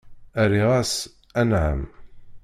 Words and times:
Rriɣ-as: 0.49 0.93
Anɛam. 1.39 1.81